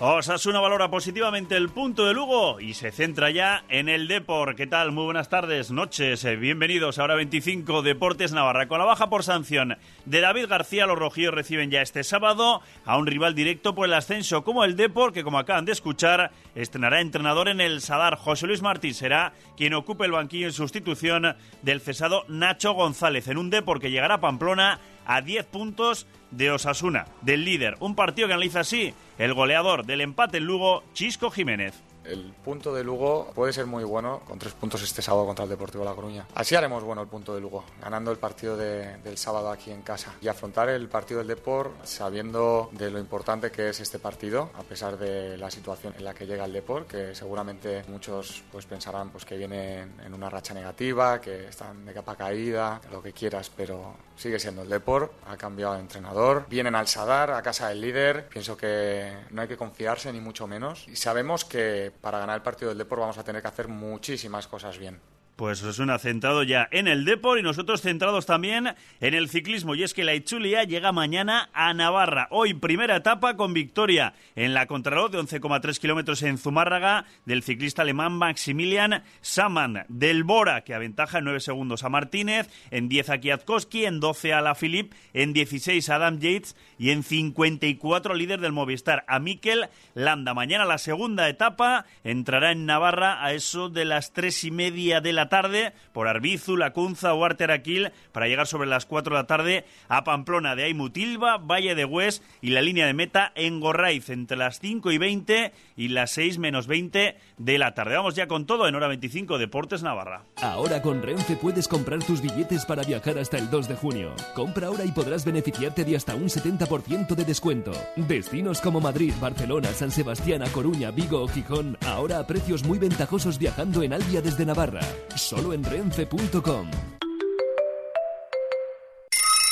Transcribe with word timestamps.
Osasuna 0.00 0.60
valora 0.60 0.90
positivamente 0.90 1.56
el 1.56 1.70
punto 1.70 2.06
de 2.06 2.14
Lugo 2.14 2.60
y 2.60 2.74
se 2.74 2.92
centra 2.92 3.30
ya 3.32 3.64
en 3.68 3.88
el 3.88 4.06
Depor. 4.06 4.54
¿Qué 4.54 4.68
tal? 4.68 4.92
Muy 4.92 5.04
buenas 5.04 5.28
tardes, 5.28 5.72
noches. 5.72 6.24
eh, 6.24 6.36
Bienvenidos 6.36 7.00
a 7.00 7.02
Hora 7.02 7.16
25 7.16 7.82
Deportes 7.82 8.32
Navarra. 8.32 8.68
Con 8.68 8.78
la 8.78 8.84
baja 8.84 9.10
por 9.10 9.24
sanción 9.24 9.76
de 10.04 10.20
David 10.20 10.46
García, 10.46 10.86
los 10.86 11.00
rojillos 11.00 11.34
reciben 11.34 11.72
ya 11.72 11.82
este 11.82 12.04
sábado 12.04 12.62
a 12.84 12.96
un 12.96 13.08
rival 13.08 13.34
directo 13.34 13.74
por 13.74 13.86
el 13.88 13.94
ascenso 13.94 14.44
como 14.44 14.62
el 14.62 14.76
Depor, 14.76 15.12
que 15.12 15.24
como 15.24 15.40
acaban 15.40 15.64
de 15.64 15.72
escuchar, 15.72 16.30
estrenará 16.54 17.00
entrenador 17.00 17.48
en 17.48 17.60
el 17.60 17.80
Sadar. 17.80 18.14
José 18.14 18.46
Luis 18.46 18.62
Martín 18.62 18.94
será 18.94 19.32
quien 19.56 19.74
ocupe 19.74 20.04
el 20.04 20.12
banquillo 20.12 20.46
en 20.46 20.52
sustitución 20.52 21.34
del 21.62 21.80
cesado 21.80 22.24
Nacho 22.28 22.72
González 22.72 23.26
en 23.26 23.36
un 23.36 23.50
Depor 23.50 23.80
que 23.80 23.90
llegará 23.90 24.14
a 24.14 24.20
Pamplona 24.20 24.78
a 25.06 25.22
10 25.22 25.46
puntos 25.46 26.06
de 26.30 26.50
Osasuna, 26.50 27.06
del 27.22 27.44
líder. 27.44 27.76
Un 27.80 27.94
partido 27.94 28.28
que 28.28 28.34
analiza 28.34 28.60
así 28.60 28.94
el 29.18 29.34
goleador 29.34 29.84
del 29.86 30.00
empate 30.00 30.38
en 30.38 30.44
Lugo, 30.44 30.84
Chisco 30.92 31.30
Jiménez. 31.30 31.82
El 32.08 32.32
punto 32.44 32.72
de 32.74 32.82
Lugo 32.82 33.30
puede 33.34 33.52
ser 33.52 33.66
muy 33.66 33.84
bueno 33.84 34.20
con 34.26 34.38
tres 34.38 34.54
puntos 34.54 34.82
este 34.82 35.02
sábado 35.02 35.26
contra 35.26 35.44
el 35.44 35.50
Deportivo 35.50 35.84
La 35.84 35.92
Coruña. 35.94 36.26
Así 36.34 36.54
haremos 36.54 36.82
bueno 36.82 37.02
el 37.02 37.08
punto 37.08 37.34
de 37.34 37.40
Lugo, 37.40 37.64
ganando 37.82 38.10
el 38.10 38.16
partido 38.18 38.56
de- 38.56 38.96
del 38.98 39.18
sábado 39.18 39.50
aquí 39.50 39.70
en 39.70 39.82
casa 39.82 40.14
y 40.22 40.28
afrontar 40.28 40.70
el 40.70 40.88
partido 40.88 41.18
del 41.18 41.28
Depor 41.28 41.70
sabiendo 41.84 42.70
de 42.72 42.90
lo 42.90 42.98
importante 42.98 43.50
que 43.50 43.68
es 43.68 43.80
este 43.80 43.98
partido, 43.98 44.50
a 44.58 44.62
pesar 44.62 44.96
de 44.96 45.36
la 45.36 45.50
situación 45.50 45.94
en 45.98 46.04
la 46.04 46.14
que 46.14 46.26
llega 46.26 46.44
el 46.46 46.52
Depor, 46.52 46.86
que 46.86 47.14
seguramente 47.14 47.84
muchos 47.88 48.42
pues 48.50 48.64
pensarán 48.64 49.10
pues 49.10 49.24
que 49.26 49.36
vienen 49.36 50.00
en 50.04 50.14
una 50.14 50.30
racha 50.30 50.54
negativa, 50.54 51.20
que 51.20 51.48
están 51.48 51.84
de 51.84 51.92
capa 51.92 52.16
caída, 52.16 52.80
lo 52.90 53.02
que 53.02 53.12
quieras, 53.12 53.50
pero 53.54 53.94
sigue 54.16 54.38
siendo 54.40 54.62
el 54.62 54.68
Depor, 54.68 55.12
ha 55.28 55.36
cambiado 55.36 55.74
de 55.74 55.80
entrenador, 55.80 56.46
vienen 56.48 56.74
al 56.74 56.88
Sadar, 56.88 57.30
a 57.32 57.42
casa 57.42 57.68
del 57.68 57.80
líder, 57.80 58.28
pienso 58.28 58.56
que 58.56 59.12
no 59.30 59.42
hay 59.42 59.48
que 59.48 59.56
confiarse 59.56 60.12
ni 60.12 60.20
mucho 60.20 60.46
menos. 60.46 60.86
Y 60.88 60.96
sabemos 60.96 61.44
que 61.44 61.92
para 62.00 62.18
ganar 62.18 62.36
el 62.36 62.42
partido 62.42 62.68
del 62.70 62.78
Depor 62.78 63.00
vamos 63.00 63.18
a 63.18 63.24
tener 63.24 63.42
que 63.42 63.48
hacer 63.48 63.68
muchísimas 63.68 64.46
cosas 64.46 64.78
bien. 64.78 65.00
Pues 65.38 65.62
Osasuna 65.62 66.00
centrado 66.00 66.42
ya 66.42 66.66
en 66.72 66.88
el 66.88 67.04
Depor 67.04 67.38
y 67.38 67.44
nosotros 67.44 67.80
centrados 67.80 68.26
también 68.26 68.74
en 69.00 69.14
el 69.14 69.28
ciclismo. 69.28 69.76
Y 69.76 69.84
es 69.84 69.94
que 69.94 70.02
la 70.02 70.16
Ichulia 70.16 70.64
llega 70.64 70.90
mañana 70.90 71.48
a 71.52 71.72
Navarra. 71.74 72.26
Hoy 72.32 72.54
primera 72.54 72.96
etapa 72.96 73.36
con 73.36 73.54
victoria 73.54 74.14
en 74.34 74.52
la 74.52 74.66
contrarreloj 74.66 75.12
de 75.12 75.20
11,3 75.20 75.78
kilómetros 75.78 76.24
en 76.24 76.38
Zumárraga 76.38 77.04
del 77.24 77.44
ciclista 77.44 77.82
alemán 77.82 78.14
Maximilian 78.14 79.04
Saman 79.20 79.84
del 79.86 80.24
Bora, 80.24 80.64
que 80.64 80.74
aventaja 80.74 81.18
en 81.18 81.26
9 81.26 81.38
segundos 81.38 81.84
a 81.84 81.88
Martínez, 81.88 82.50
en 82.72 82.88
10 82.88 83.10
a 83.10 83.20
Kwiatkowski, 83.20 83.84
en 83.84 84.00
12 84.00 84.32
a 84.32 84.40
La 84.40 84.56
Philippe, 84.56 84.96
en 85.14 85.34
16 85.34 85.88
a 85.88 85.94
Adam 85.94 86.18
Yates 86.18 86.56
y 86.80 86.90
en 86.90 87.04
54 87.04 88.12
líder 88.14 88.40
del 88.40 88.50
Movistar 88.50 89.04
a 89.06 89.20
Mikel 89.20 89.68
Landa. 89.94 90.34
Mañana 90.34 90.64
la 90.64 90.78
segunda 90.78 91.28
etapa 91.28 91.86
entrará 92.02 92.50
en 92.50 92.66
Navarra 92.66 93.24
a 93.24 93.34
eso 93.34 93.68
de 93.68 93.84
las 93.84 94.12
tres 94.12 94.42
y 94.42 94.50
media 94.50 95.00
de 95.00 95.12
la 95.12 95.27
tarde 95.28 95.72
por 95.92 96.08
Arbizu, 96.08 96.56
Lacunza 96.56 97.14
o 97.14 97.24
Arteraquil 97.24 97.92
para 98.12 98.26
llegar 98.26 98.46
sobre 98.46 98.68
las 98.68 98.86
4 98.86 99.14
de 99.14 99.22
la 99.22 99.26
tarde 99.26 99.64
a 99.88 100.04
Pamplona 100.04 100.54
de 100.56 100.64
Aimutilva, 100.64 101.38
Valle 101.38 101.74
de 101.74 101.84
Hues 101.84 102.22
y 102.40 102.50
la 102.50 102.62
línea 102.62 102.86
de 102.86 102.94
meta 102.94 103.32
en 103.34 103.60
Gorraiz 103.60 104.10
entre 104.10 104.36
las 104.36 104.60
5 104.60 104.90
y 104.92 104.98
20 104.98 105.52
y 105.76 105.88
las 105.88 106.10
6 106.12 106.38
menos 106.38 106.66
20 106.66 107.16
de 107.36 107.58
la 107.58 107.74
tarde. 107.74 107.96
Vamos 107.96 108.14
ya 108.14 108.28
con 108.28 108.46
todo 108.46 108.68
en 108.68 108.74
hora 108.74 108.88
25 108.88 109.38
Deportes 109.38 109.82
Navarra. 109.82 110.22
Ahora 110.42 110.82
con 110.82 111.02
Renfe 111.02 111.36
puedes 111.36 111.68
comprar 111.68 112.02
tus 112.02 112.20
billetes 112.20 112.64
para 112.64 112.82
viajar 112.82 113.18
hasta 113.18 113.38
el 113.38 113.50
2 113.50 113.68
de 113.68 113.74
junio. 113.74 114.14
Compra 114.34 114.68
ahora 114.68 114.84
y 114.84 114.92
podrás 114.92 115.24
beneficiarte 115.24 115.84
de 115.84 115.96
hasta 115.96 116.14
un 116.14 116.28
70% 116.28 117.14
de 117.14 117.24
descuento. 117.24 117.72
Destinos 117.96 118.60
como 118.60 118.80
Madrid, 118.80 119.12
Barcelona, 119.20 119.68
San 119.72 119.90
Sebastián, 119.90 120.42
A 120.42 120.46
Coruña, 120.46 120.90
Vigo 120.90 121.22
o 121.22 121.28
Gijón, 121.28 121.76
ahora 121.86 122.18
a 122.18 122.26
precios 122.26 122.64
muy 122.64 122.78
ventajosos 122.78 123.38
viajando 123.38 123.82
en 123.82 123.92
Albia 123.92 124.22
desde 124.22 124.46
Navarra. 124.46 124.80
Solo 125.18 125.52
en 125.52 125.64
renfe.com. 125.64 126.70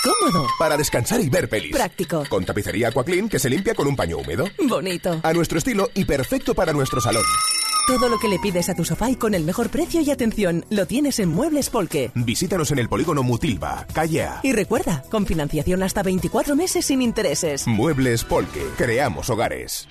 Cómodo. 0.04 0.46
Para 0.58 0.76
descansar 0.76 1.20
y 1.20 1.28
ver 1.28 1.48
pelis. 1.48 1.72
Práctico. 1.72 2.24
Con 2.28 2.44
tapicería 2.44 2.88
Aquaclean 2.88 3.28
que 3.28 3.40
se 3.40 3.50
limpia 3.50 3.74
con 3.74 3.88
un 3.88 3.96
paño 3.96 4.18
húmedo. 4.18 4.46
Bonito. 4.68 5.20
A 5.22 5.32
nuestro 5.32 5.58
estilo 5.58 5.90
y 5.94 6.04
perfecto 6.04 6.54
para 6.54 6.72
nuestro 6.72 7.00
salón. 7.00 7.24
Todo 7.88 8.08
lo 8.08 8.18
que 8.18 8.28
le 8.28 8.38
pides 8.38 8.68
a 8.68 8.74
tu 8.74 8.84
sofá 8.84 9.10
y 9.10 9.16
con 9.16 9.34
el 9.34 9.44
mejor 9.44 9.68
precio 9.70 10.00
y 10.00 10.10
atención 10.10 10.64
lo 10.70 10.86
tienes 10.86 11.18
en 11.18 11.30
Muebles 11.30 11.70
Polque. 11.70 12.12
Visítanos 12.14 12.70
en 12.70 12.78
el 12.78 12.88
polígono 12.88 13.24
Mutilva, 13.24 13.86
calle 13.92 14.22
A. 14.24 14.40
Y 14.44 14.52
recuerda, 14.52 15.02
con 15.10 15.26
financiación 15.26 15.82
hasta 15.82 16.02
24 16.02 16.54
meses 16.54 16.84
sin 16.84 17.02
intereses. 17.02 17.66
Muebles 17.66 18.24
Polque. 18.24 18.64
Creamos 18.76 19.30
hogares. 19.30 19.88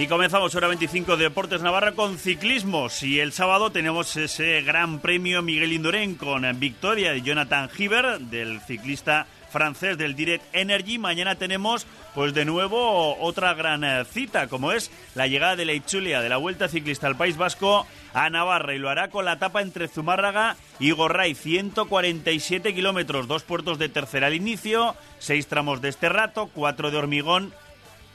Y 0.00 0.06
comenzamos 0.06 0.54
hora 0.54 0.66
25 0.68 1.18
Deportes 1.18 1.60
Navarra 1.60 1.92
con 1.92 2.16
ciclismos. 2.16 3.02
Y 3.02 3.20
el 3.20 3.32
sábado 3.32 3.70
tenemos 3.70 4.16
ese 4.16 4.62
gran 4.62 5.00
premio 5.00 5.42
Miguel 5.42 5.74
Indurain 5.74 6.14
con 6.14 6.58
victoria 6.58 7.12
de 7.12 7.20
Jonathan 7.20 7.68
Hiver, 7.76 8.18
del 8.18 8.62
ciclista 8.62 9.26
francés 9.50 9.98
del 9.98 10.16
Direct 10.16 10.42
Energy. 10.54 10.96
Mañana 10.96 11.34
tenemos, 11.34 11.86
pues 12.14 12.32
de 12.32 12.46
nuevo, 12.46 13.18
otra 13.18 13.52
gran 13.52 13.84
eh, 13.84 14.06
cita, 14.06 14.48
como 14.48 14.72
es 14.72 14.90
la 15.14 15.26
llegada 15.26 15.54
de 15.54 15.66
la 15.66 15.74
Ichulia 15.74 16.22
de 16.22 16.30
la 16.30 16.38
Vuelta 16.38 16.68
Ciclista 16.68 17.06
al 17.06 17.18
País 17.18 17.36
Vasco 17.36 17.86
a 18.14 18.30
Navarra. 18.30 18.74
Y 18.74 18.78
lo 18.78 18.88
hará 18.88 19.10
con 19.10 19.26
la 19.26 19.34
etapa 19.34 19.60
entre 19.60 19.86
Zumárraga 19.86 20.56
y 20.78 20.92
Gorray, 20.92 21.34
147 21.34 22.72
kilómetros, 22.74 23.28
dos 23.28 23.42
puertos 23.42 23.78
de 23.78 23.90
tercera 23.90 24.28
al 24.28 24.34
inicio, 24.34 24.96
seis 25.18 25.46
tramos 25.46 25.82
de 25.82 25.90
este 25.90 26.08
rato, 26.08 26.48
cuatro 26.54 26.90
de 26.90 26.96
hormigón 26.96 27.52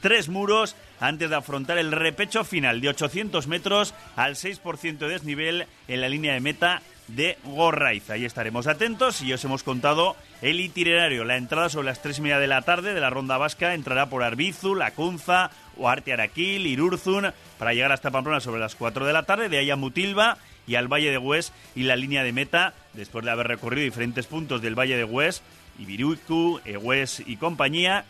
tres 0.00 0.28
muros 0.28 0.76
antes 1.00 1.30
de 1.30 1.36
afrontar 1.36 1.78
el 1.78 1.92
repecho 1.92 2.44
final 2.44 2.80
de 2.80 2.88
800 2.88 3.46
metros 3.46 3.94
al 4.16 4.34
6% 4.34 4.98
de 4.98 5.08
desnivel 5.08 5.66
en 5.88 6.00
la 6.00 6.08
línea 6.08 6.34
de 6.34 6.40
meta 6.40 6.82
de 7.08 7.38
Gorraiz. 7.44 8.10
Ahí 8.10 8.24
estaremos 8.24 8.66
atentos 8.66 9.22
y 9.22 9.32
os 9.32 9.44
hemos 9.44 9.62
contado 9.62 10.16
el 10.42 10.60
itinerario. 10.60 11.24
La 11.24 11.36
entrada 11.36 11.68
sobre 11.68 11.86
las 11.86 12.02
tres 12.02 12.18
y 12.18 12.22
media 12.22 12.38
de 12.38 12.46
la 12.46 12.62
tarde 12.62 12.94
de 12.94 13.00
la 13.00 13.10
ronda 13.10 13.38
vasca 13.38 13.74
entrará 13.74 14.06
por 14.06 14.22
Arbizu, 14.22 14.74
Lacunza, 14.74 15.50
Oarte 15.76 16.12
Araquil, 16.12 16.66
Irurzun, 16.66 17.32
para 17.58 17.74
llegar 17.74 17.92
hasta 17.92 18.10
Pamplona 18.10 18.40
sobre 18.40 18.60
las 18.60 18.74
4 18.74 19.06
de 19.06 19.12
la 19.12 19.24
tarde, 19.24 19.48
de 19.48 19.58
ahí 19.58 19.70
a 19.70 19.76
Mutilva 19.76 20.38
y 20.66 20.74
al 20.74 20.88
Valle 20.88 21.10
de 21.10 21.18
Hues 21.18 21.52
y 21.74 21.84
la 21.84 21.96
línea 21.96 22.24
de 22.24 22.32
meta, 22.32 22.74
después 22.92 23.24
de 23.24 23.30
haber 23.30 23.46
recorrido 23.46 23.84
diferentes 23.84 24.26
puntos 24.26 24.62
del 24.62 24.78
Valle 24.78 24.96
de 24.96 25.04
Hues, 25.04 25.42
Ibiruicu, 25.78 26.60
Hues 26.82 27.22
y 27.24 27.36
compañía, 27.36 28.04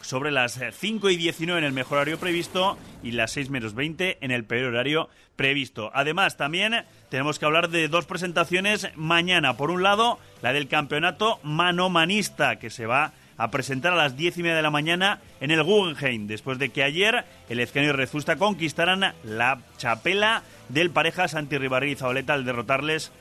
sobre 0.00 0.30
las 0.30 0.58
5 0.72 1.10
y 1.10 1.16
19 1.16 1.58
en 1.58 1.64
el 1.64 1.72
mejor 1.72 1.98
horario 1.98 2.18
previsto 2.18 2.78
y 3.02 3.12
las 3.12 3.32
6 3.32 3.50
menos 3.50 3.74
20 3.74 4.18
en 4.20 4.30
el 4.30 4.44
peor 4.44 4.72
horario 4.72 5.08
previsto. 5.36 5.90
Además, 5.94 6.36
también 6.36 6.84
tenemos 7.08 7.38
que 7.38 7.46
hablar 7.46 7.70
de 7.70 7.88
dos 7.88 8.06
presentaciones 8.06 8.88
mañana. 8.96 9.56
Por 9.56 9.70
un 9.70 9.82
lado, 9.82 10.18
la 10.42 10.52
del 10.52 10.68
campeonato 10.68 11.38
manomanista, 11.42 12.56
que 12.56 12.70
se 12.70 12.86
va 12.86 13.12
a 13.36 13.50
presentar 13.50 13.94
a 13.94 13.96
las 13.96 14.16
10 14.18 14.36
y 14.36 14.42
media 14.42 14.56
de 14.56 14.62
la 14.62 14.70
mañana 14.70 15.20
en 15.40 15.50
el 15.50 15.62
Guggenheim, 15.62 16.26
después 16.26 16.58
de 16.58 16.68
que 16.68 16.82
ayer 16.82 17.24
el 17.48 17.60
Ezqueno 17.60 17.88
y 17.88 17.92
Rezusta 17.92 18.36
conquistaran 18.36 19.14
la 19.24 19.62
chapela 19.78 20.42
del 20.68 20.90
pareja 20.90 21.26
Santi 21.26 21.56
Ribarri 21.56 21.96
y 21.98 22.30
al 22.30 22.44
derrotarles 22.44 23.12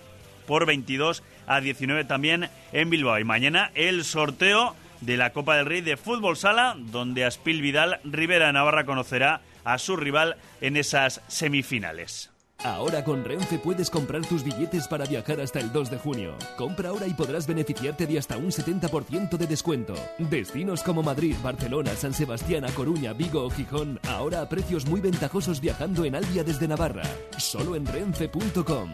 por 0.46 0.66
22 0.66 1.24
a 1.48 1.62
19 1.62 2.04
también 2.04 2.50
en 2.74 2.90
Bilbao. 2.90 3.18
Y 3.18 3.24
mañana 3.24 3.72
el 3.76 4.04
sorteo 4.04 4.76
de 5.02 5.18
la 5.18 5.32
Copa 5.32 5.56
del 5.56 5.66
Rey 5.66 5.82
de 5.82 5.98
Fútbol 5.98 6.38
Sala, 6.38 6.76
donde 6.78 7.26
Aspil 7.26 7.62
Vidal 7.62 8.00
Rivera 8.04 8.52
Navarra 8.52 8.86
conocerá 8.86 9.42
a 9.64 9.78
su 9.78 9.96
rival 9.96 10.38
en 10.62 10.78
esas 10.78 11.22
semifinales. 11.28 12.32
Ahora 12.64 13.06
con 13.06 13.24
Renfe 13.24 13.58
puedes 13.58 13.90
comprar 13.90 14.26
tus 14.26 14.44
billetes 14.44 14.88
para 14.90 15.06
viajar 15.06 15.40
hasta 15.40 15.62
el 15.62 15.72
2 15.72 15.92
de 15.92 15.98
junio. 15.98 16.36
Compra 16.58 16.90
ahora 16.90 17.08
y 17.08 17.14
podrás 17.14 17.48
beneficiarte 17.48 18.06
de 18.06 18.20
hasta 18.20 18.36
un 18.36 18.52
70% 18.52 19.38
de 19.38 19.48
descuento. 19.48 19.94
Destinos 20.18 20.84
como 20.84 21.02
Madrid, 21.02 21.36
Barcelona, 21.42 21.92
San 21.96 22.14
Sebastián, 22.14 22.66
A 22.66 22.72
Coruña, 22.72 23.14
Vigo 23.14 23.46
o 23.46 23.50
Gijón, 23.50 24.00
ahora 24.10 24.42
a 24.42 24.50
precios 24.50 24.86
muy 24.86 25.00
ventajosos 25.00 25.62
viajando 25.62 26.04
en 26.04 26.16
Albia 26.16 26.44
desde 26.44 26.68
Navarra. 26.68 27.04
Solo 27.38 27.76
en 27.78 27.86
renfe.com. 27.86 28.92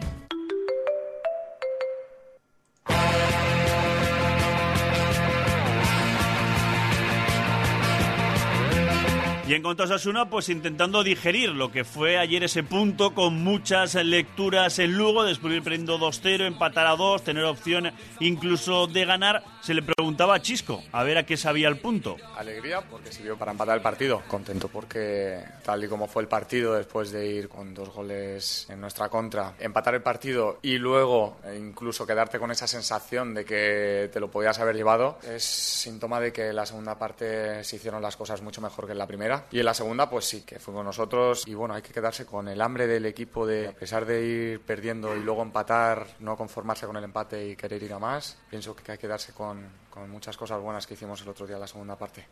en 9.56 9.62
cuanto 9.62 9.82
a 9.82 9.86
Osasuna, 9.86 10.28
pues 10.28 10.50
intentando 10.50 11.02
digerir 11.02 11.48
lo 11.48 11.72
que 11.72 11.84
fue 11.84 12.18
ayer 12.18 12.44
ese 12.44 12.62
punto 12.62 13.14
con 13.14 13.42
muchas 13.42 13.94
lecturas 13.94 14.78
en 14.78 14.98
Lugo, 14.98 15.24
después 15.24 15.50
de 15.50 15.56
ir 15.56 15.62
perdiendo 15.62 15.98
2-0, 15.98 16.46
empatar 16.46 16.86
a 16.86 16.94
2, 16.94 17.24
tener 17.24 17.44
opción 17.44 17.90
incluso 18.20 18.86
de 18.86 19.06
ganar, 19.06 19.42
se 19.62 19.72
le 19.72 19.82
preguntaba 19.82 20.34
a 20.34 20.42
Chisco 20.42 20.82
a 20.92 21.02
ver 21.04 21.16
a 21.16 21.24
qué 21.24 21.38
sabía 21.38 21.68
el 21.68 21.78
punto. 21.78 22.18
Alegría 22.36 22.82
porque 22.82 23.10
sirvió 23.10 23.38
para 23.38 23.52
empatar 23.52 23.76
el 23.76 23.82
partido. 23.82 24.22
Contento 24.28 24.68
porque 24.68 25.42
tal 25.64 25.82
y 25.82 25.88
como 25.88 26.06
fue 26.06 26.22
el 26.22 26.28
partido 26.28 26.74
después 26.74 27.10
de 27.10 27.26
ir 27.26 27.48
con 27.48 27.72
dos 27.72 27.88
goles 27.88 28.66
en 28.68 28.78
nuestra 28.78 29.08
contra, 29.08 29.54
empatar 29.58 29.94
el 29.94 30.02
partido 30.02 30.58
y 30.60 30.76
luego 30.76 31.38
eh, 31.46 31.56
incluso 31.58 32.06
quedarte 32.06 32.38
con 32.38 32.50
esa 32.50 32.68
sensación 32.68 33.32
de 33.32 33.46
que 33.46 34.10
te 34.12 34.20
lo 34.20 34.30
podías 34.30 34.58
haber 34.58 34.76
llevado 34.76 35.18
es 35.26 35.44
síntoma 35.44 36.20
de 36.20 36.30
que 36.30 36.52
la 36.52 36.66
segunda 36.66 36.98
parte 36.98 37.64
se 37.64 37.76
hicieron 37.76 38.02
las 38.02 38.16
cosas 38.16 38.42
mucho 38.42 38.60
mejor 38.60 38.84
que 38.84 38.92
en 38.92 38.98
la 38.98 39.06
primera. 39.06 39.45
Y 39.50 39.58
en 39.58 39.64
la 39.64 39.74
segunda, 39.74 40.08
pues 40.08 40.24
sí, 40.24 40.42
que 40.42 40.58
fuimos 40.58 40.84
nosotros. 40.84 41.46
Y 41.46 41.54
bueno, 41.54 41.74
hay 41.74 41.82
que 41.82 41.92
quedarse 41.92 42.26
con 42.26 42.48
el 42.48 42.60
hambre 42.60 42.86
del 42.86 43.06
equipo 43.06 43.46
de, 43.46 43.68
a 43.68 43.72
pesar 43.72 44.04
de 44.04 44.24
ir 44.24 44.60
perdiendo 44.60 45.16
y 45.16 45.20
luego 45.20 45.42
empatar, 45.42 46.06
no 46.20 46.36
conformarse 46.36 46.86
con 46.86 46.96
el 46.96 47.04
empate 47.04 47.48
y 47.48 47.56
querer 47.56 47.82
ir 47.82 47.92
a 47.92 47.98
más. 47.98 48.38
Pienso 48.50 48.74
que 48.74 48.92
hay 48.92 48.98
que 48.98 49.02
quedarse 49.02 49.32
con, 49.32 49.66
con 49.90 50.10
muchas 50.10 50.36
cosas 50.36 50.60
buenas 50.60 50.86
que 50.86 50.94
hicimos 50.94 51.22
el 51.22 51.28
otro 51.28 51.46
día 51.46 51.56
en 51.56 51.60
la 51.60 51.68
segunda 51.68 51.96
parte. 51.96 52.26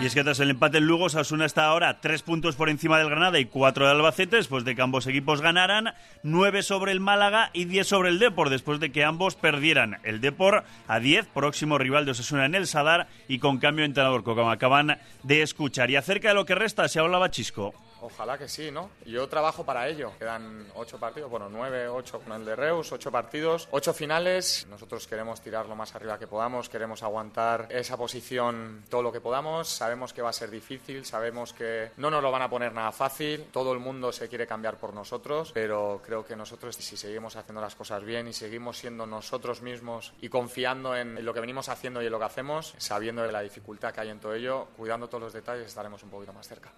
Y 0.00 0.06
es 0.06 0.14
que 0.14 0.22
tras 0.22 0.38
el 0.38 0.50
empate 0.50 0.78
en 0.78 0.86
Lugo, 0.86 1.08
Sasuna 1.08 1.44
está 1.44 1.64
ahora 1.64 2.00
tres 2.00 2.22
puntos 2.22 2.54
por 2.54 2.68
encima 2.68 2.98
del 2.98 3.10
Granada 3.10 3.40
y 3.40 3.46
cuatro 3.46 3.84
de 3.84 3.90
Albacete, 3.90 4.36
después 4.36 4.64
de 4.64 4.76
que 4.76 4.82
ambos 4.82 5.08
equipos 5.08 5.40
ganaran, 5.40 5.92
nueve 6.22 6.62
sobre 6.62 6.92
el 6.92 7.00
Málaga 7.00 7.50
y 7.52 7.64
diez 7.64 7.88
sobre 7.88 8.10
el 8.10 8.20
Depor, 8.20 8.48
después 8.48 8.78
de 8.78 8.92
que 8.92 9.02
ambos 9.02 9.34
perdieran. 9.34 9.98
El 10.04 10.20
Depor 10.20 10.62
a 10.86 11.00
diez, 11.00 11.26
próximo 11.26 11.78
rival 11.78 12.04
de 12.04 12.12
Osasuna 12.12 12.46
en 12.46 12.54
el 12.54 12.68
Sadar 12.68 13.08
y 13.26 13.40
con 13.40 13.58
cambio 13.58 13.82
de 13.82 13.86
entrenador, 13.86 14.22
como 14.22 14.52
acaban 14.52 14.98
de 15.24 15.42
escuchar. 15.42 15.90
Y 15.90 15.96
acerca 15.96 16.28
de 16.28 16.34
lo 16.34 16.44
que 16.44 16.54
resta, 16.54 16.86
se 16.86 17.00
hablaba 17.00 17.32
Chisco. 17.32 17.74
Ojalá 18.00 18.38
que 18.38 18.48
sí, 18.48 18.70
¿no? 18.70 18.90
Yo 19.04 19.28
trabajo 19.28 19.64
para 19.64 19.88
ello. 19.88 20.12
Quedan 20.18 20.66
ocho 20.74 20.98
partidos, 20.98 21.30
bueno, 21.30 21.48
nueve, 21.48 21.88
ocho 21.88 22.20
con 22.20 22.32
el 22.32 22.44
de 22.44 22.54
Reus, 22.54 22.92
ocho 22.92 23.10
partidos, 23.10 23.68
ocho 23.70 23.92
finales. 23.92 24.66
Nosotros 24.70 25.06
queremos 25.06 25.40
tirar 25.40 25.66
lo 25.66 25.76
más 25.76 25.94
arriba 25.94 26.18
que 26.18 26.26
podamos, 26.26 26.68
queremos 26.68 27.02
aguantar 27.02 27.66
esa 27.70 27.96
posición 27.96 28.84
todo 28.88 29.02
lo 29.02 29.12
que 29.12 29.20
podamos. 29.20 29.68
Sabemos 29.68 30.12
que 30.12 30.22
va 30.22 30.30
a 30.30 30.32
ser 30.32 30.50
difícil, 30.50 31.04
sabemos 31.04 31.52
que 31.52 31.90
no 31.96 32.10
nos 32.10 32.22
lo 32.22 32.30
van 32.30 32.42
a 32.42 32.50
poner 32.50 32.72
nada 32.72 32.92
fácil. 32.92 33.46
Todo 33.52 33.72
el 33.72 33.78
mundo 33.78 34.12
se 34.12 34.28
quiere 34.28 34.46
cambiar 34.46 34.76
por 34.76 34.94
nosotros, 34.94 35.50
pero 35.52 36.00
creo 36.04 36.24
que 36.24 36.36
nosotros, 36.36 36.76
si 36.76 36.96
seguimos 36.96 37.36
haciendo 37.36 37.60
las 37.60 37.74
cosas 37.74 38.04
bien 38.04 38.28
y 38.28 38.32
seguimos 38.32 38.78
siendo 38.78 39.06
nosotros 39.06 39.62
mismos 39.62 40.12
y 40.20 40.28
confiando 40.28 40.96
en 40.96 41.24
lo 41.24 41.34
que 41.34 41.40
venimos 41.40 41.68
haciendo 41.68 42.02
y 42.02 42.06
en 42.06 42.12
lo 42.12 42.18
que 42.18 42.24
hacemos, 42.26 42.74
sabiendo 42.78 43.22
de 43.22 43.32
la 43.32 43.40
dificultad 43.40 43.92
que 43.92 44.00
hay 44.00 44.10
en 44.10 44.20
todo 44.20 44.34
ello, 44.34 44.68
cuidando 44.76 45.08
todos 45.08 45.24
los 45.24 45.32
detalles, 45.32 45.66
estaremos 45.66 46.02
un 46.02 46.10
poquito 46.10 46.32
más 46.32 46.46
cerca. 46.46 46.70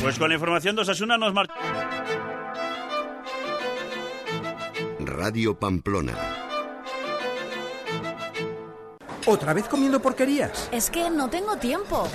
Pues 0.00 0.18
con 0.18 0.28
la 0.28 0.34
información 0.34 0.76
de 0.76 0.82
Osasuna 0.82 1.18
nos 1.18 1.34
marcha. 1.34 1.54
Radio 5.00 5.58
Pamplona. 5.58 6.14
¿Otra 9.26 9.52
vez 9.52 9.68
comiendo 9.68 10.00
porquerías? 10.00 10.68
Es 10.72 10.88
que 10.90 11.10
no 11.10 11.28
tengo 11.28 11.56
tiempo. 11.56 12.08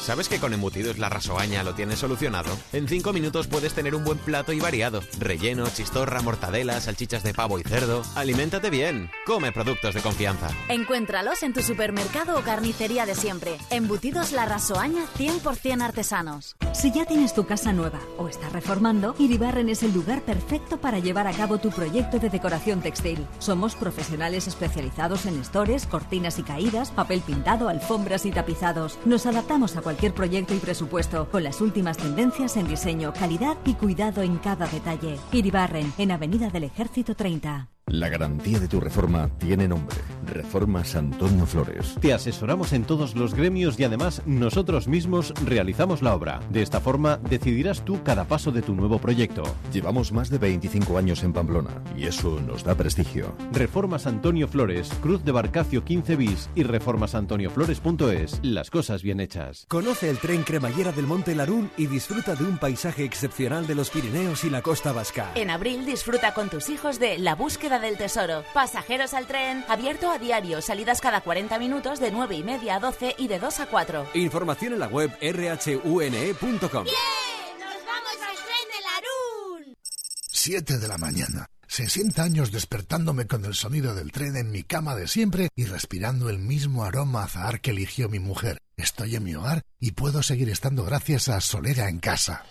¿Sabes 0.00 0.30
que 0.30 0.40
con 0.40 0.54
Embutidos 0.54 0.98
La 0.98 1.10
Rasoaña 1.10 1.62
lo 1.62 1.74
tienes 1.74 1.98
solucionado? 1.98 2.50
En 2.72 2.88
5 2.88 3.12
minutos 3.12 3.46
puedes 3.46 3.74
tener 3.74 3.94
un 3.94 4.02
buen 4.02 4.16
plato 4.16 4.52
y 4.52 4.58
variado. 4.58 5.02
Relleno, 5.18 5.68
chistorra, 5.68 6.22
mortadela, 6.22 6.80
salchichas 6.80 7.22
de 7.22 7.34
pavo 7.34 7.58
y 7.58 7.62
cerdo. 7.62 8.02
Aliméntate 8.16 8.70
bien. 8.70 9.10
Come 9.26 9.52
productos 9.52 9.94
de 9.94 10.00
confianza. 10.00 10.48
Encuéntralos 10.68 11.42
en 11.42 11.52
tu 11.52 11.62
supermercado 11.62 12.38
o 12.38 12.42
carnicería 12.42 13.04
de 13.04 13.14
siempre. 13.14 13.58
Embutidos 13.68 14.32
La 14.32 14.46
Rasoaña 14.46 15.04
100% 15.18 15.82
artesanos. 15.82 16.56
Si 16.72 16.90
ya 16.92 17.04
tienes 17.04 17.34
tu 17.34 17.46
casa 17.46 17.72
nueva 17.72 18.00
o 18.16 18.26
estás 18.26 18.52
reformando, 18.52 19.14
Iribarren 19.18 19.68
es 19.68 19.82
el 19.82 19.92
lugar 19.92 20.22
perfecto 20.22 20.80
para 20.80 20.98
llevar 20.98 21.26
a 21.26 21.32
cabo 21.32 21.58
tu 21.58 21.70
proyecto 21.70 22.18
de 22.18 22.30
decoración 22.30 22.80
textil. 22.80 23.26
Somos 23.38 23.76
profesionales 23.76 24.48
especializados 24.48 25.26
en 25.26 25.38
estores, 25.38 25.86
cortinas 25.86 26.38
y 26.38 26.42
caídas, 26.42 26.90
papel 26.90 27.20
pintado, 27.20 27.68
alfombras 27.68 28.24
y 28.24 28.30
tapizados. 28.30 28.98
Nos 29.04 29.26
adaptamos 29.26 29.76
a 29.76 29.82
cualquier 29.82 29.89
proyecto 30.12 30.54
y 30.54 30.58
presupuesto, 30.58 31.28
con 31.30 31.44
las 31.44 31.60
últimas 31.60 31.96
tendencias 31.96 32.56
en 32.56 32.68
diseño, 32.68 33.12
calidad 33.12 33.56
y 33.64 33.74
cuidado 33.74 34.22
en 34.22 34.38
cada 34.38 34.66
detalle. 34.66 35.18
Iribarren, 35.32 35.92
en 35.98 36.10
Avenida 36.10 36.50
del 36.50 36.64
Ejército 36.64 37.14
30. 37.14 37.68
La 37.90 38.08
garantía 38.08 38.60
de 38.60 38.68
tu 38.68 38.78
reforma 38.78 39.28
tiene 39.38 39.66
nombre. 39.66 39.96
Reformas 40.24 40.94
Antonio 40.94 41.44
Flores. 41.44 41.96
Te 42.00 42.12
asesoramos 42.12 42.72
en 42.72 42.84
todos 42.84 43.16
los 43.16 43.34
gremios 43.34 43.80
y 43.80 43.84
además 43.84 44.22
nosotros 44.26 44.86
mismos 44.86 45.34
realizamos 45.44 46.00
la 46.00 46.14
obra. 46.14 46.38
De 46.50 46.62
esta 46.62 46.78
forma 46.78 47.16
decidirás 47.16 47.84
tú 47.84 48.00
cada 48.04 48.26
paso 48.26 48.52
de 48.52 48.62
tu 48.62 48.76
nuevo 48.76 49.00
proyecto. 49.00 49.42
Llevamos 49.72 50.12
más 50.12 50.30
de 50.30 50.38
25 50.38 50.98
años 50.98 51.24
en 51.24 51.32
Pamplona 51.32 51.82
y 51.96 52.04
eso 52.04 52.40
nos 52.40 52.62
da 52.62 52.76
prestigio. 52.76 53.34
Reformas 53.50 54.06
Antonio 54.06 54.46
Flores, 54.46 54.92
Cruz 55.02 55.24
de 55.24 55.32
Barcacio 55.32 55.84
15 55.84 56.14
bis 56.14 56.48
y 56.54 56.62
reformasantonioflores.es. 56.62 58.38
Las 58.44 58.70
cosas 58.70 59.02
bien 59.02 59.18
hechas. 59.18 59.66
Conoce 59.66 60.10
el 60.10 60.18
tren 60.18 60.44
cremallera 60.44 60.92
del 60.92 61.08
Monte 61.08 61.34
Larún 61.34 61.72
y 61.76 61.88
disfruta 61.88 62.36
de 62.36 62.44
un 62.44 62.58
paisaje 62.58 63.02
excepcional 63.02 63.66
de 63.66 63.74
los 63.74 63.90
Pirineos 63.90 64.44
y 64.44 64.50
la 64.50 64.62
costa 64.62 64.92
vasca. 64.92 65.32
En 65.34 65.50
abril 65.50 65.84
disfruta 65.84 66.34
con 66.34 66.48
tus 66.48 66.68
hijos 66.68 67.00
de 67.00 67.18
La 67.18 67.34
búsqueda 67.34 67.79
del 67.80 67.96
tesoro. 67.96 68.44
Pasajeros 68.54 69.14
al 69.14 69.26
tren, 69.26 69.64
abierto 69.68 70.10
a 70.10 70.18
diario, 70.18 70.60
salidas 70.62 71.00
cada 71.00 71.20
40 71.20 71.58
minutos 71.58 72.00
de 72.00 72.10
9 72.10 72.36
y 72.36 72.42
media 72.42 72.76
a 72.76 72.80
12 72.80 73.14
y 73.18 73.28
de 73.28 73.38
2 73.38 73.60
a 73.60 73.66
4. 73.66 74.10
Información 74.14 74.74
en 74.74 74.78
la 74.80 74.88
web 74.88 75.10
rhune.com. 75.20 76.60
¡Nos 76.60 76.70
vamos 76.70 78.16
al 78.28 78.36
tren 78.36 78.66
de 78.68 78.80
Larún! 78.84 79.76
7 80.30 80.78
de 80.78 80.88
la 80.88 80.98
mañana. 80.98 81.46
60 81.70 82.20
años 82.22 82.50
despertándome 82.50 83.28
con 83.28 83.44
el 83.44 83.54
sonido 83.54 83.94
del 83.94 84.10
tren 84.10 84.36
en 84.36 84.50
mi 84.50 84.64
cama 84.64 84.96
de 84.96 85.06
siempre 85.06 85.50
y 85.54 85.66
respirando 85.66 86.28
el 86.28 86.40
mismo 86.40 86.82
aroma 86.82 87.22
azahar 87.22 87.60
que 87.60 87.70
eligió 87.70 88.08
mi 88.08 88.18
mujer. 88.18 88.58
Estoy 88.80 89.14
en 89.16 89.24
mi 89.24 89.34
hogar 89.34 89.60
y 89.78 89.92
puedo 89.92 90.22
seguir 90.22 90.48
estando 90.48 90.84
gracias 90.84 91.28
a 91.28 91.42
Solera 91.42 91.90
en 91.90 91.98
casa. 91.98 92.46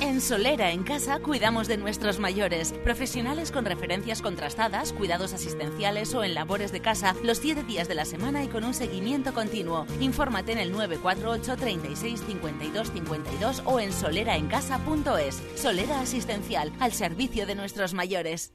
En 0.00 0.20
Solera 0.20 0.70
en 0.70 0.84
casa 0.84 1.18
cuidamos 1.18 1.66
de 1.66 1.76
nuestros 1.76 2.20
mayores, 2.20 2.72
profesionales 2.84 3.50
con 3.50 3.64
referencias 3.64 4.22
contrastadas, 4.22 4.92
cuidados 4.92 5.32
asistenciales 5.32 6.14
o 6.14 6.22
en 6.22 6.34
labores 6.34 6.70
de 6.70 6.80
casa 6.80 7.16
los 7.24 7.38
7 7.38 7.64
días 7.64 7.88
de 7.88 7.96
la 7.96 8.04
semana 8.04 8.44
y 8.44 8.48
con 8.48 8.62
un 8.62 8.74
seguimiento 8.74 9.34
continuo. 9.34 9.84
Infórmate 9.98 10.52
en 10.52 10.58
el 10.58 10.70
948 10.70 11.56
36 11.56 12.22
52 12.28 12.92
52 12.92 13.62
o 13.64 13.80
en 13.80 13.92
soleraencasa.es. 13.92 15.42
Solera 15.56 16.00
Asistencial, 16.00 16.72
al 16.78 16.92
servicio 16.92 17.44
de 17.44 17.56
nuestros 17.56 17.92
mayores. 17.92 18.52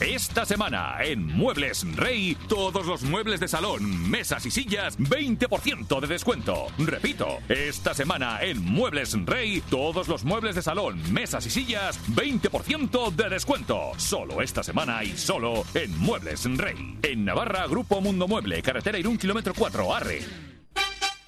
Esta 0.00 0.46
semana 0.46 0.98
en 1.00 1.26
Muebles 1.26 1.84
Rey, 1.96 2.36
todos 2.48 2.86
los 2.86 3.02
muebles 3.02 3.40
de 3.40 3.48
salón, 3.48 4.08
mesas 4.08 4.46
y 4.46 4.50
sillas, 4.52 4.96
20% 4.96 6.00
de 6.00 6.06
descuento. 6.06 6.66
Repito, 6.78 7.38
esta 7.48 7.94
semana 7.94 8.38
en 8.42 8.64
Muebles 8.64 9.14
Rey, 9.26 9.60
todos 9.68 10.06
los 10.06 10.22
muebles 10.22 10.54
de 10.54 10.62
salón, 10.62 11.02
mesas 11.12 11.46
y 11.46 11.50
sillas, 11.50 11.98
20% 12.10 13.10
de 13.10 13.28
descuento. 13.28 13.90
Solo 13.96 14.40
esta 14.40 14.62
semana 14.62 15.02
y 15.02 15.16
solo 15.16 15.64
en 15.74 15.98
Muebles 15.98 16.44
Rey. 16.56 16.96
En 17.02 17.24
Navarra, 17.24 17.66
Grupo 17.66 18.00
Mundo 18.00 18.28
Mueble, 18.28 18.62
carretera 18.62 19.00
Irún, 19.00 19.18
kilómetro 19.18 19.52
4, 19.52 19.94
Arre. 19.96 20.20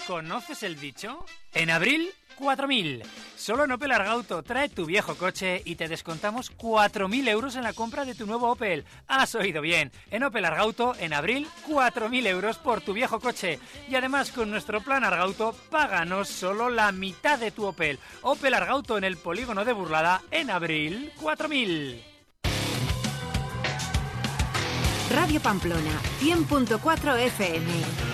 ¿Conoces 0.06 0.62
el 0.62 0.78
dicho? 0.78 1.26
En 1.54 1.70
abril 1.70 2.08
4.000. 2.40 3.02
Solo 3.36 3.64
en 3.64 3.72
Opel 3.72 3.92
Argauto 3.92 4.42
trae 4.42 4.68
tu 4.68 4.86
viejo 4.86 5.14
coche 5.14 5.62
y 5.64 5.76
te 5.76 5.88
descontamos 5.88 6.52
4.000 6.56 7.28
euros 7.28 7.56
en 7.56 7.62
la 7.62 7.72
compra 7.72 8.04
de 8.04 8.14
tu 8.14 8.26
nuevo 8.26 8.50
Opel. 8.50 8.84
Has 9.06 9.34
oído 9.34 9.60
bien. 9.62 9.92
En 10.10 10.24
Opel 10.24 10.44
Argauto, 10.44 10.94
en 10.98 11.12
abril, 11.12 11.46
4.000 11.68 12.26
euros 12.26 12.58
por 12.58 12.80
tu 12.80 12.92
viejo 12.92 13.20
coche. 13.20 13.58
Y 13.88 13.94
además, 13.94 14.32
con 14.32 14.50
nuestro 14.50 14.80
plan 14.80 15.04
Argauto, 15.04 15.54
páganos 15.70 16.28
solo 16.28 16.70
la 16.70 16.90
mitad 16.92 17.38
de 17.38 17.50
tu 17.50 17.66
Opel. 17.66 17.98
Opel 18.22 18.54
Argauto 18.54 18.98
en 18.98 19.04
el 19.04 19.16
polígono 19.16 19.64
de 19.64 19.72
Burlada, 19.72 20.22
en 20.30 20.50
abril, 20.50 21.12
4.000. 21.20 22.02
Radio 25.10 25.40
Pamplona, 25.40 26.00
100.4 26.20 27.18
FM. 27.18 28.09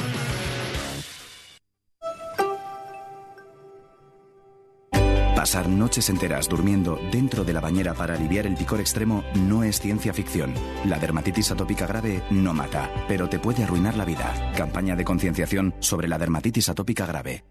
Pasar 5.36 5.68
noches 5.68 6.08
enteras 6.08 6.48
durmiendo 6.48 6.98
dentro 7.12 7.44
de 7.44 7.52
la 7.52 7.60
bañera 7.60 7.92
para 7.92 8.14
aliviar 8.14 8.46
el 8.46 8.56
picor 8.56 8.80
extremo 8.80 9.22
no 9.34 9.64
es 9.64 9.78
ciencia 9.78 10.14
ficción. 10.14 10.54
La 10.86 10.98
dermatitis 10.98 11.50
atópica 11.50 11.86
grave 11.86 12.22
no 12.30 12.54
mata, 12.54 12.90
pero 13.06 13.28
te 13.28 13.38
puede 13.38 13.62
arruinar 13.62 13.98
la 13.98 14.06
vida. 14.06 14.34
Campaña 14.56 14.96
de 14.96 15.04
concienciación 15.04 15.74
sobre 15.78 16.08
la 16.08 16.16
dermatitis 16.16 16.70
atópica 16.70 17.04
grave. 17.04 17.44